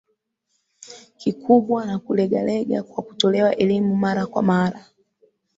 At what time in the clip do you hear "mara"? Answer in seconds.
3.95-4.25, 4.43-4.85